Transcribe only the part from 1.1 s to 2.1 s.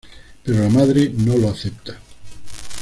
no lo acepta.